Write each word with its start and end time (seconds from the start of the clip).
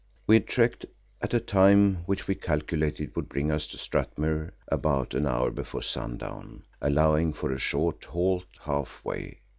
We 0.25 0.35
had 0.37 0.47
trekked 0.47 0.87
at 1.21 1.35
a 1.35 1.39
time 1.39 1.97
which 2.07 2.27
we 2.27 2.33
calculated 2.33 3.15
would 3.15 3.29
bring 3.29 3.51
us 3.51 3.67
to 3.67 3.77
Strathmuir 3.77 4.51
about 4.67 5.13
an 5.13 5.27
hour 5.27 5.51
before 5.51 5.83
sundown, 5.83 6.63
allowing 6.81 7.33
for 7.33 7.51
a 7.53 7.59
short 7.59 8.05
halt 8.05 8.47
half 8.61 9.05
way. 9.05 9.41